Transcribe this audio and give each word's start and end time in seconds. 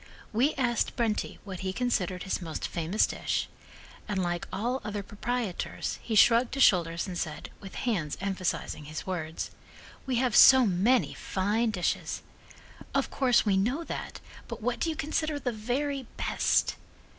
We 0.33 0.55
asked 0.55 0.95
Brenti 0.95 1.37
what 1.43 1.59
he 1.59 1.71
considered 1.71 2.23
his 2.23 2.41
most 2.41 2.67
famous 2.67 3.05
dish, 3.05 3.47
and 4.07 4.19
like 4.23 4.47
all 4.51 4.81
other 4.83 5.03
proprietors, 5.03 5.99
he 6.01 6.15
shrugged 6.15 6.55
his 6.55 6.63
shoulders 6.63 7.05
and 7.05 7.15
said, 7.15 7.51
with 7.59 7.75
hands 7.75 8.17
emphasizing 8.19 8.85
his 8.85 9.05
words: 9.05 9.51
"We 10.07 10.15
have 10.15 10.35
so 10.35 10.65
many 10.65 11.13
fine 11.13 11.69
dishes." 11.69 12.23
"Of 12.95 13.11
course 13.11 13.45
we 13.45 13.57
know 13.57 13.83
that, 13.83 14.19
but 14.47 14.59
what 14.63 14.79
do 14.79 14.89
you 14.89 14.95
consider 14.95 15.37
the 15.39 15.51
very 15.51 16.07
best?" 16.17 16.77